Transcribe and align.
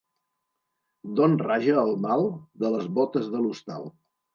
D'on 1.21 1.37
raja 1.45 1.77
el 1.85 1.95
mal? 2.09 2.27
De 2.67 2.77
les 2.79 2.93
botes 3.01 3.33
de 3.33 3.49
l'hostal. 3.49 3.93